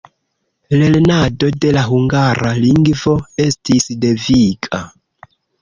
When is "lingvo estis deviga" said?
2.65-4.85